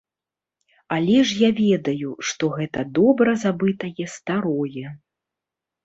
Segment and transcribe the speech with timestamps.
[0.97, 4.87] Але ж я ведаю, што гэта добра забытае старое.